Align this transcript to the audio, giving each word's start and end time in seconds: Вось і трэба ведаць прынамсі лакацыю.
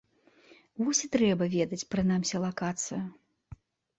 Вось 0.85 1.01
і 1.07 1.09
трэба 1.15 1.49
ведаць 1.57 1.87
прынамсі 1.93 2.37
лакацыю. 2.45 3.03